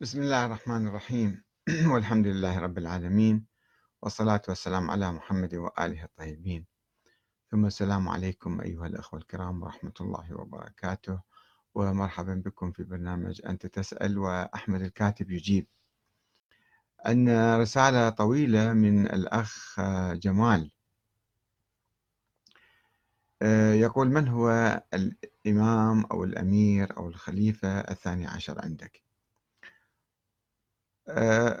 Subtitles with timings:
[0.00, 1.42] بسم الله الرحمن الرحيم.
[1.92, 3.46] والحمد لله رب العالمين
[4.02, 6.66] والصلاة والسلام على محمد وآله الطيبين.
[7.50, 11.20] ثم السلام عليكم أيها الأخوة الكرام ورحمة الله وبركاته.
[11.74, 15.66] ومرحبا بكم في برنامج أنت تسأل وأحمد الكاتب يجيب.
[17.06, 19.80] أن رسالة طويلة من الأخ
[20.12, 20.70] جمال.
[23.74, 29.05] يقول من هو الإمام أو الأمير أو الخليفة الثاني عشر عندك؟ آه،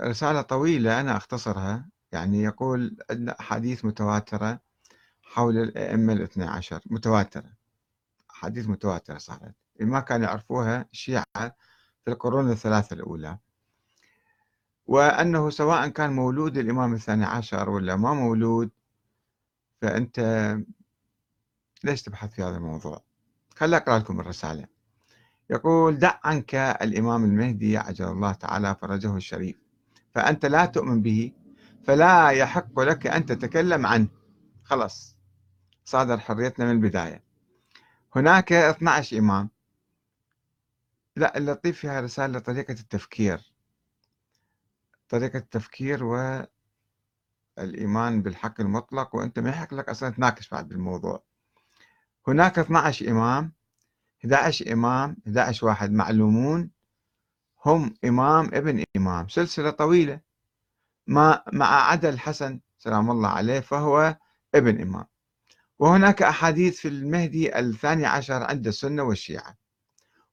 [0.08, 1.88] رسالة طويلة أنا أختصرها.
[2.12, 4.60] يعني يقول أن أحاديث متواترة
[5.22, 6.80] حول الأئمة الاثنى عشر.
[6.86, 7.52] متواترة.
[8.30, 9.54] أحاديث متواترة صارت.
[9.80, 11.26] ما كانوا يعرفوها الشيعة
[12.04, 13.38] في القرون الثلاثة الأولى.
[14.86, 18.70] وأنه سواء كان مولود الإمام الثاني عشر ولا ما مولود
[19.82, 20.20] فأنت
[21.84, 23.02] ليش تبحث في هذا الموضوع؟
[23.56, 24.75] خلي أقرأ لكم الرسالة.
[25.50, 29.56] يقول دع عنك الإمام المهدي عجل الله تعالى فرجه الشريف
[30.14, 31.32] فأنت لا تؤمن به
[31.84, 34.08] فلا يحق لك أن تتكلم عنه.
[34.64, 35.16] خلاص
[35.84, 37.24] صادر حريتنا من البداية.
[38.16, 39.50] هناك 12 إمام.
[41.16, 43.52] لا اللطيف فيها رسالة طريقة التفكير.
[45.08, 46.04] طريقة التفكير
[47.58, 51.22] والإيمان بالحق المطلق وأنت ما يحق لك أصلا تناقش بعد بالموضوع
[52.28, 53.52] هناك 12 إمام.
[54.24, 56.70] 11 إمام 11 واحد معلومون
[57.66, 59.28] هم إمام ابن إمام.
[59.28, 60.20] سلسلة طويلة.
[61.06, 64.16] ما مع عدا الحسن سلام الله عليه فهو
[64.54, 65.04] ابن إمام.
[65.78, 69.56] وهناك أحاديث في المهدي الثاني عشر عند السنة والشيعة.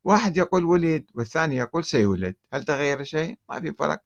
[0.04, 2.36] واحد يقول ولد والثاني يقول سيولد.
[2.54, 4.02] هل تغير شيء؟ ما في فرق.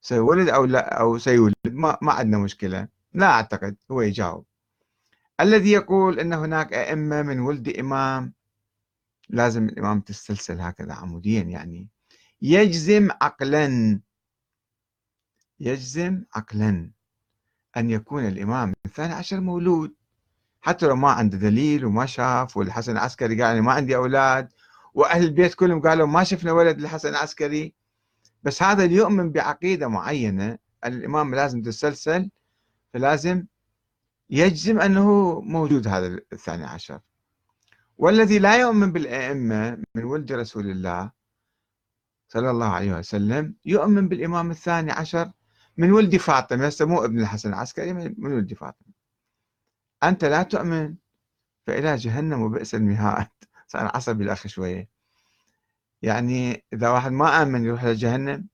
[0.00, 1.54] سيولد أو لا أو سيولد.
[1.66, 2.88] ما, ما عندنا مشكلة.
[3.14, 3.76] لا أعتقد.
[3.90, 4.46] هو يجاوب.
[5.40, 8.34] الذي يقول أن هناك أئمة من ولد إمام
[9.32, 11.88] لازم الإمام تستلسل هكذا عموديا يعني.
[12.42, 14.00] يجزم عقلا.
[15.60, 16.90] يجزم عقلا
[17.76, 19.94] أن يكون الإمام الثاني عشر مولود.
[20.60, 24.52] حتى لو ما عنده دليل وما شاف والحسن العسكري قال ما عندي أولاد
[24.94, 27.74] وأهل البيت كلهم قالوا ما شفنا ولد للحسن العسكري.
[28.42, 30.58] بس هذا اللي يؤمن بعقيدة معينة.
[30.84, 32.30] الإمام لازم تتسلسل
[32.92, 33.46] فلازم
[34.30, 37.00] يجزم أنه موجود هذا الثاني عشر.
[38.00, 41.10] والذي لا يؤمن بالأئمة من ولد رسول الله
[42.28, 45.32] صلى الله عليه وسلم يؤمن بالإمام الثاني عشر
[45.76, 46.66] من ولد فاطمة.
[46.66, 48.92] هسه مو ابن الحسن العسكري من ولد فاطمة.
[50.02, 50.94] أنت لا تؤمن
[51.66, 53.28] فإلى جهنم وبئس المهاد.
[53.72, 54.88] صار عصبي الأخ شوية.
[56.02, 58.48] يعني إذا واحد ما آمن يروح لجهنم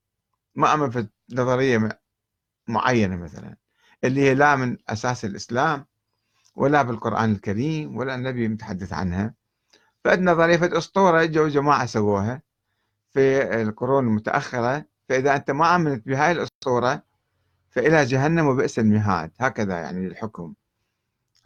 [0.54, 2.00] ما آمن في نظرية
[2.68, 3.56] معينة مثلا
[4.04, 5.86] اللي هي لا من أساس الإسلام
[6.56, 9.34] ولا بالقرآن الكريم ولا النبي متحدث عنها.
[10.04, 12.42] فد نظرية فد أسطورة جو جماعة سووها
[13.12, 14.84] في القرون المتأخرة.
[15.08, 17.02] فإذا أنت ما آمنت بهاي الأسطورة
[17.70, 19.30] فإلى جهنم وبئس المهاد.
[19.40, 20.54] هكذا يعني الحكم.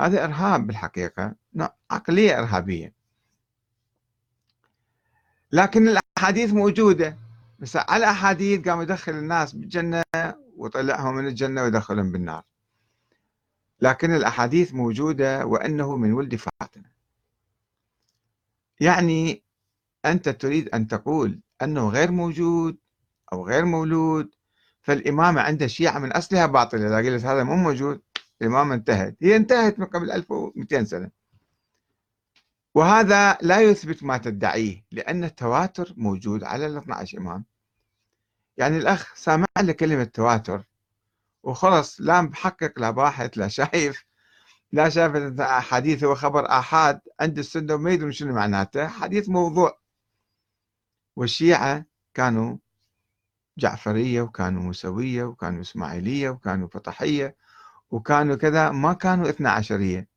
[0.00, 1.34] هذا إرهاب بالحقيقة
[1.90, 2.92] عقلية إرهابية.
[5.52, 7.18] لكن الأحاديث موجودة.
[7.58, 10.02] بس على الأحاديث قام يدخل الناس بالجنة
[10.56, 12.42] وطلعهم من الجنة ويدخلهم بالنار.
[13.80, 16.90] لكن الأحاديث موجودة وأنه من ولد فاطمة.
[18.80, 19.42] يعني
[20.04, 22.78] أنت تريد أن تقول أنه غير موجود
[23.32, 24.34] أو غير مولود
[24.82, 28.00] فالإمامة عند الشيعة من أصلها باطلة إذا قلت هذا مو موجود
[28.42, 29.16] الإمامة انتهت.
[29.22, 31.10] هي انتهت من قبل 1200 سنة.
[32.74, 37.44] وهذا لا يثبت ما تدعيه لأن التواتر موجود على ال 12 إمام.
[38.56, 40.69] يعني الأخ سامع لك كلمة تواتر.
[41.42, 44.04] وخلص لا محقق لا باحث لا شايف
[44.72, 48.86] لا شايف حديث هو خبر آحاد عند السنة وما يدرون شنو معناته.
[48.86, 49.80] حديث موضوع.
[51.16, 51.84] والشيعة
[52.14, 52.56] كانوا
[53.58, 57.36] جعفرية وكانوا موسوية وكانوا إسماعيلية وكانوا فطحية
[57.90, 58.70] وكانوا كذا.
[58.70, 60.08] ما كانوا اثنا عشرية.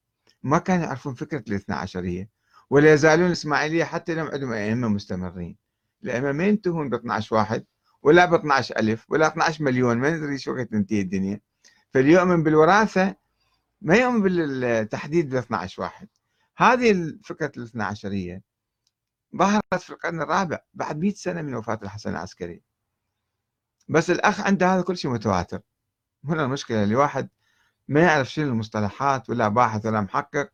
[0.43, 2.29] ما كانوا يعرفون فكرة الاثنا عشرية.
[2.69, 5.57] ولا يزالون إسماعيلية حتى لو عندهم أئمة مستمرين.
[6.03, 7.65] الأئمة ما ينتهون ب 12 واحد.
[8.03, 11.41] ولا ب 12 ألف ولا 12 مليون ما ندري شو وقت تنتهي الدنيا.
[11.93, 13.15] فاللي يؤمن بالوراثة
[13.81, 16.07] ما يؤمن بالتحديد ب 12 واحد.
[16.57, 18.41] هذه الفكرة الاثنى عشرية
[19.37, 22.61] ظهرت في القرن الرابع بعد 100 سنة من وفاة الحسن العسكري.
[23.89, 25.61] بس الأخ عنده هذا كل شيء متواتر.
[26.25, 27.29] هنا المشكلة اللي واحد
[27.87, 30.49] ما يعرف شنو المصطلحات ولا باحث ولا محقق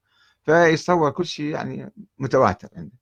[0.46, 2.98] فيتصور كل شيء يعني متواتر عنده.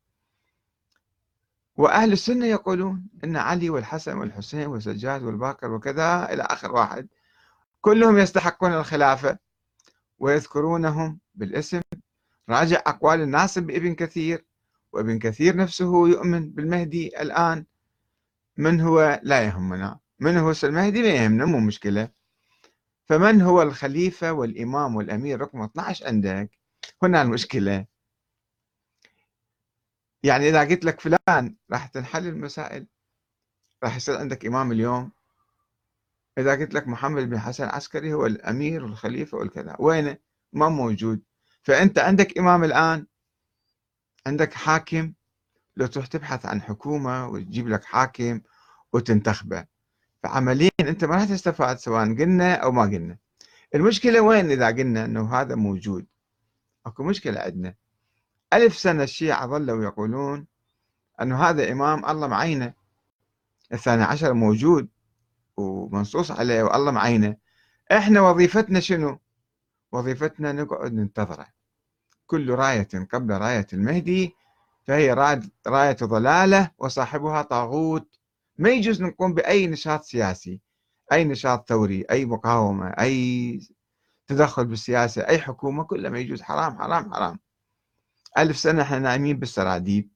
[1.77, 7.07] وأهل السنة يقولون أن علي والحسن والحسين والسجاد والباكر وكذا إلى آخر واحد.
[7.81, 9.38] كلهم يستحقون الخلافة
[10.19, 11.81] ويذكرونهم بالاسم.
[12.50, 14.45] راجع أقوال الناصب بابن كثير
[14.94, 17.65] وابن كثير نفسه يؤمن بالمهدي الآن.
[18.57, 20.00] من هو؟ لا يهمنا.
[20.19, 22.09] من هو المهدي ما يهمنا مو مشكلة.
[23.06, 26.50] فمن هو الخليفة والإمام والأمير؟ رقم 12 عندك.
[27.03, 27.85] هنا المشكلة.
[30.23, 32.87] يعني إذا قلت لك فلان راح تنحل المسائل
[33.83, 35.11] راح يصير عندك إمام اليوم.
[36.37, 40.17] إذا قلت لك محمد بن حسن العسكري هو الأمير والخليفة والكذا وينه
[40.53, 41.21] ما موجود.
[41.63, 43.05] فأنت عندك إمام الآن
[44.27, 45.13] عندك حاكم
[45.77, 48.41] لو تروح تبحث عن حكومة وتجيب لك حاكم
[48.93, 49.65] وتنتخبه.
[50.23, 53.17] فعمليا أنت ما راح تستفاد سواء قلنا أو ما قلنا.
[53.75, 56.05] المشكلة وين إذا قلنا أنه هذا موجود؟
[56.85, 57.75] أكو مشكلة عندنا.
[58.53, 60.47] ألف سنة الشيعة ظلوا يقولون
[61.21, 62.73] أنه هذا إمام الله معينة
[63.73, 64.88] الثاني عشر موجود
[65.57, 67.38] ومنصوص عليه والله معينة.
[67.91, 69.19] إحنا وظيفتنا شنو؟
[69.91, 71.47] وظيفتنا نقعد ننتظره.
[72.27, 74.35] كل راية قبل راية المهدي
[74.88, 75.13] فهي
[75.67, 78.19] راية ضلالة وصاحبها طاغوت.
[78.57, 80.61] ما يجوز نقوم بأي نشاط سياسي
[81.11, 83.59] أي نشاط ثوري أي مقاومة أي
[84.27, 86.41] تدخل بالسياسة أي حكومة كله ما يجوز.
[86.41, 87.39] حرام حرام حرام.
[88.38, 90.12] ألف سنة إحنا نايمين بالسراديب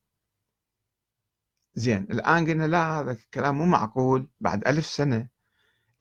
[1.75, 4.27] زين الآن قلنا لا هذا الكلام مو معقول.
[4.39, 5.27] بعد ألف سنة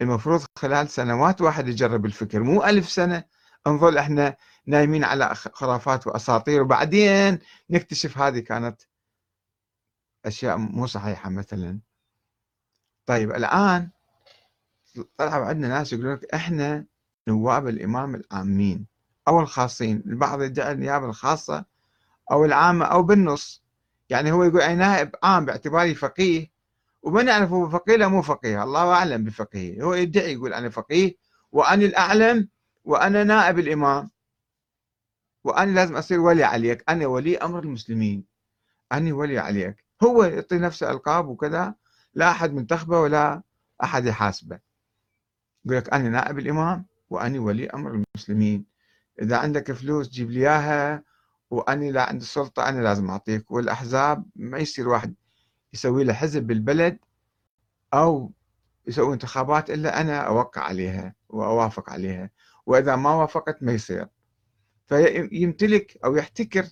[0.01, 2.43] المفروض خلال سنوات واحد يجرب الفكر.
[2.43, 3.25] مو ألف سنة
[3.67, 4.37] نظل إحنا
[4.67, 7.39] نايمين على خرافات وأساطير وبعدين
[7.71, 8.83] نكتشف هذه كانت
[10.27, 11.81] أشياء مو صحيحة مثلا.
[13.07, 13.91] طيب الآن
[15.17, 16.87] طلعوا عندنا ناس يقولون لك إحنا
[17.29, 18.87] نواب الإمام العامين
[19.29, 20.03] أو الخاصين.
[20.07, 21.70] البعض يدعي النيابة الخاصة
[22.31, 23.63] أو العامة أو بالنص.
[24.11, 26.51] يعني هو يقول أنا نائب عام باعتباري فقيه
[27.03, 29.83] وما نعرف هو فقيه لا مو فقيه الله أعلم بفقيه.
[29.83, 31.17] هو يدعي يقول أنا فقيه
[31.53, 32.49] وأنا الأعلم
[32.85, 34.11] وأنا نائب الإمام.
[35.45, 36.85] وأنا لازم أصير ولي عليك.
[36.89, 38.25] أنا ولي أمر المسلمين.
[38.93, 39.85] أنا ولي عليك.
[40.03, 41.75] هو يعطي نفسه ألقاب وكذا
[42.15, 43.43] لا أحد منتخبه ولا
[43.85, 44.59] أحد يحاسبه.
[45.65, 48.65] يقول لك أنا نائب الإمام وأنا ولي أمر المسلمين.
[49.23, 51.10] إذا عندك فلوس جيب لي إياها
[51.51, 53.51] وأنا لا عندي السلطة أنا لازم أعطيك.
[53.51, 55.15] والأحزاب ما يصير واحد
[55.73, 56.99] يسوي له حزب بالبلد
[57.95, 58.33] أو
[58.87, 62.31] يسوي انتخابات إلا أنا أوقع عليها وأوافق عليها.
[62.67, 64.09] وإذا ما وافقت ما يصير.
[64.87, 66.67] فيمتلك أو يحتكر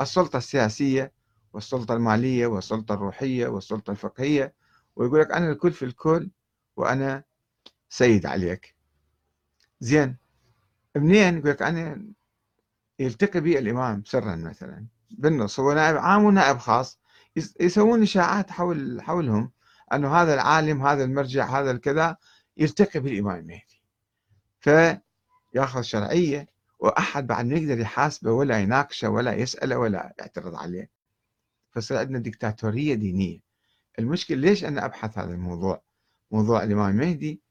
[0.00, 1.12] السلطة السياسية
[1.52, 4.54] والسلطة المالية والسلطة الروحية والسلطة الفقهية
[4.96, 6.30] ويقول لك أنا الكل في الكل
[6.76, 7.24] وأنا
[7.88, 8.74] سيد عليك.
[9.80, 10.16] زين.
[10.96, 12.04] منين؟ يقول لك أنا
[12.98, 17.00] يلتقي بي الإمام سرا مثلا بالنص هو نائب عام ونائب خاص
[17.60, 19.50] يسوون إشاعات حول حولهم
[19.92, 22.16] أنه هذا العالم هذا المرجع هذا الكذا
[22.56, 23.82] يلتقي بالإمام المهدي
[24.60, 26.48] فياخذ شرعية
[26.78, 30.90] وأحد بعد ما يقدر يحاسبه ولا يناقشه ولا يسأله ولا يعترض عليه.
[31.70, 33.40] فصار عندنا ديكتاتورية دينية.
[33.98, 35.82] المشكلة ليش أنا أبحث هذا الموضوع؟
[36.30, 37.42] موضوع الإمام المهدي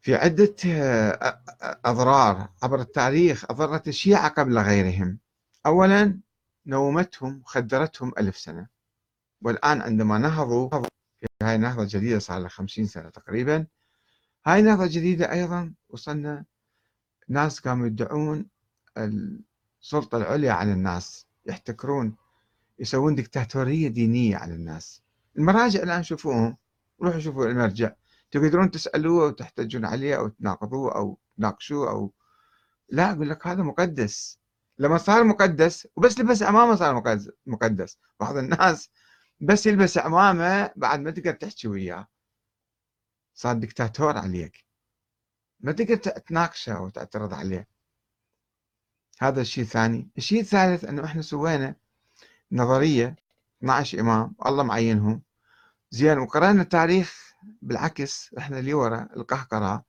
[0.00, 1.40] في عدة آه،
[1.84, 5.18] أضرار عبر التاريخ أضرت الشيعة قبل غيرهم.
[5.66, 6.20] أولا
[6.66, 8.66] نومتهم خدرتهم ألف سنة.
[9.42, 10.68] والآن عندما نهضوا
[11.20, 13.66] في هاي النهضة الجديدة صار لها خمسين سنة تقريبا.
[14.46, 16.44] هاي النهضة الجديدة أيضا وصلنا
[17.28, 18.46] ناس كانوا يدعون
[18.98, 22.16] السلطة العليا على الناس يحتكرون
[22.78, 25.02] يسوون دكتاتورية دينية على الناس.
[25.38, 26.56] المراجع الآن شوفوهم
[27.02, 27.92] روحوا شوفوا المرجع.
[28.30, 32.12] تقدرون تسألوه أو تحتجون عليه أو تناقضوه أو تناقشوه أو
[32.88, 34.38] لا أقول لك هذا مقدس.
[34.78, 36.94] لما صار مقدس وبس لبس عمامه صار
[37.46, 38.90] مقدس بعض الناس
[39.40, 42.08] بس يلبس عمامه بعد ما تقدر تحكي وياه.
[43.34, 44.64] صار دكتاتور عليك.
[45.60, 47.68] ما تقدر تناقشه أو تعترض عليه.
[49.20, 50.10] هذا الشيء الثاني.
[50.18, 51.74] الشيء الثالث أنه إحنا سوينا
[52.52, 53.16] نظرية
[53.62, 55.22] 12 إمام الله معينهم.
[55.90, 57.27] زين وقرأنا التاريخ
[57.62, 59.84] بالعكس إحنا اللي ورا القهقرة.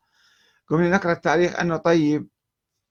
[0.67, 2.27] قمنا نقرأ التاريخ أنه طيب.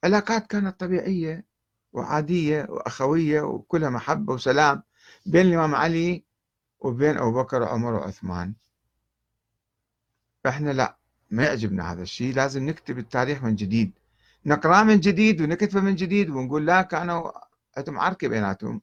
[0.04, 1.44] علاقات كانت طبيعية
[1.92, 4.82] وعادية وأخوية وكلها محبة وسلام
[5.26, 6.24] بين الإمام علي
[6.80, 8.54] وبين أبو بكر وعمر وعثمان.
[10.46, 10.98] إحنا لا
[11.30, 12.34] ما يعجبنا هذا الشيء.
[12.34, 13.92] لازم نكتب التاريخ من جديد.
[14.46, 17.30] نقرأه من جديد ونكتبه من جديد ونقول لا كانوا
[17.76, 18.80] عندهم عركة بيناتهم.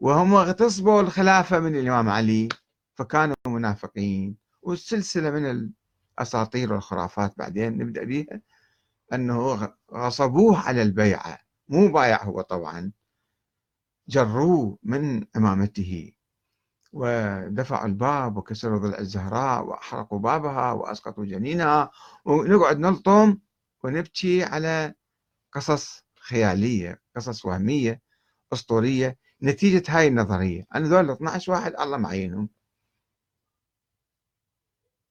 [0.00, 2.48] وهم اغتصبوا الخلافة من الإمام علي
[2.94, 4.45] فكانوا منافقين.
[4.62, 5.72] والسلسلة من
[6.18, 8.40] الأساطير والخرافات بعدين نبدأ بها
[9.12, 12.92] أنه غصبوه على البيعة مو بايع هو طبعا
[14.08, 16.12] جروه من إمامته
[16.92, 21.90] ودفعوا الباب وكسروا ضلع الزهراء وأحرقوا بابها وأسقطوا جنينها.
[22.24, 23.38] ونقعد نلطم
[23.84, 24.94] ونبكي على
[25.52, 28.02] قصص خيالية قصص وهمية
[28.52, 30.66] أسطورية نتيجة هاي النظرية.
[30.74, 32.48] أنا ذول 12 واحد الله معينهم.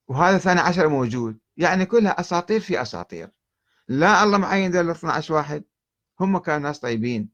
[0.07, 1.39] وهذا الثاني عشر موجود.
[1.57, 3.31] يعني كلها أساطير في أساطير.
[3.87, 5.63] لا الله معين ذول 12 واحد.
[6.19, 7.29] هم كانوا ناس طيبين.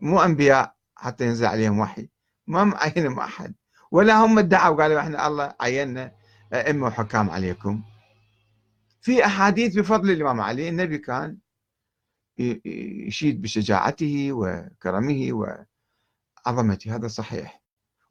[0.00, 2.08] مو أنبياء حتى ينزل عليهم وحي.
[2.46, 3.54] ما معينهم أحد.
[3.90, 6.12] ولا هم ادعوا قالوا إحنا الله عيننا
[6.52, 7.82] أئمة وحكام عليكم.
[9.00, 11.38] في أحاديث بفضل الإمام علي النبي كان
[13.08, 15.28] يشيد بشجاعته وكرمه
[16.46, 16.94] وعظمته.
[16.94, 17.62] هذا صحيح.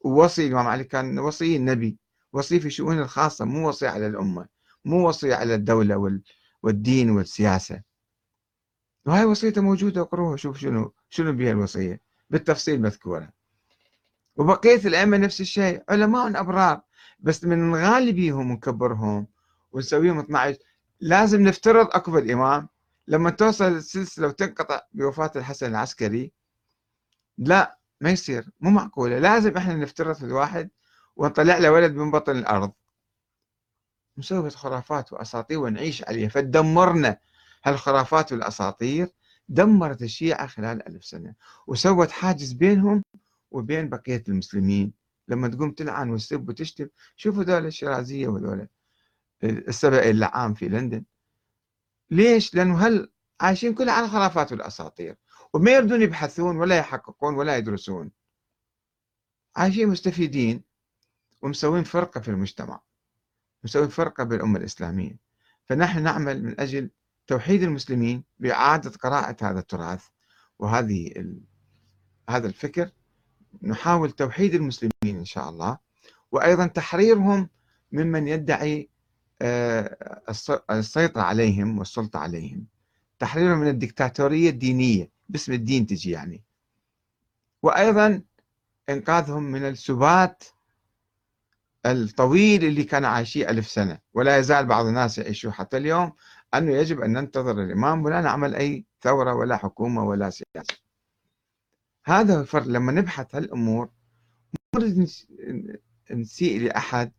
[0.01, 1.97] ووصي الإمام علي كان وصي النبي.
[2.33, 4.47] وصي في شؤون الخاصة مو وصي على الأمة
[4.85, 6.21] مو وصي على الدولة
[6.63, 7.81] والدين والسياسة.
[9.05, 13.29] وهاي وصيته موجودة اقروها شوف شنو شنو بها الوصية بالتفصيل مذكورة.
[14.35, 16.81] وبقية الأئمة نفس الشيء علماء أبرار
[17.19, 19.27] بس من نغالي بيهم ونكبرهم
[19.71, 20.57] ونسويهم 12
[20.99, 22.69] لازم نفترض أكو الإمام
[23.07, 26.31] لما توصل السلسلة وتنقطع بوفاة الحسن العسكري
[27.37, 30.69] لا ما يصير مو معقولة لازم إحنا نفترض في الواحد
[31.15, 32.71] ونطلع له ولد من بطن الأرض.
[34.17, 37.17] مسوية خرافات وأساطير ونعيش عليها فتدمرنا
[37.63, 39.07] هالخرافات والأساطير
[39.49, 41.35] دمرت الشيعة خلال ألف سنة.
[41.67, 43.03] وسوت حاجز بينهم
[43.51, 44.93] وبين بقية المسلمين.
[45.27, 48.67] لما تقوم تلعن وتسب وتشتم شوفوا دولة الشيرازية وذولا
[49.43, 51.03] السبع اللعام في لندن.
[52.11, 55.17] ليش؟ لأنه هل عايشين كلها على الخرافات والأساطير.
[55.53, 58.11] وما يردون يبحثون ولا يحققون ولا يدرسون.
[59.55, 60.63] عايشين مستفيدين.
[61.43, 62.81] ومسوين فرقة في المجتمع.
[63.63, 65.19] مسوين فرقة بالأمة الإسلامية.
[65.65, 66.89] فنحن نعمل من أجل
[67.27, 70.05] توحيد المسلمين بإعادة قراءة هذا التراث
[70.59, 71.41] وهذه ال...
[72.29, 72.91] هذا الفكر.
[73.61, 75.77] نحاول توحيد المسلمين إن شاء الله.
[76.31, 77.49] وأيضا تحريرهم
[77.91, 78.89] ممن يدعي
[79.41, 80.21] آه،
[80.71, 82.65] السيطرة عليهم والسلطة عليهم.
[83.19, 86.43] تحريرهم من الدكتاتورية الدينية باسم الدين تجي يعني.
[87.63, 88.21] وأيضا
[88.89, 90.43] إنقاذهم من السبات
[91.85, 96.13] الطويل اللي كان عايشيه ألف سنة ولا يزال بعض الناس يعيشوا حتى اليوم
[96.53, 100.77] أنه يجب أن ننتظر الإمام ولا نعمل أي ثورة ولا حكومة ولا سياسة.
[102.05, 102.67] هذا الفرق.
[102.67, 103.89] لما نبحث هالأمور
[104.75, 105.09] نريد
[106.11, 107.11] نسيء لأحد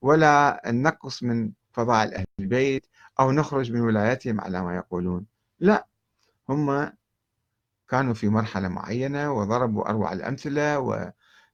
[0.00, 2.86] ولا ننقص من فضائل أهل البيت
[3.20, 5.26] أو نخرج من ولايتهم على ما يقولون.
[5.60, 5.86] لا.
[6.48, 6.92] هم
[7.88, 10.78] كانوا في مرحلة معينة وضربوا أروع الأمثلة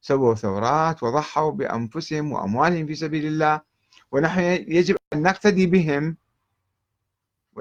[0.02, 3.60] وسووا ثورات وضحوا بأنفسهم وأموالهم في سبيل الله
[4.12, 6.16] ونحن يجب أن نقتدي بهم.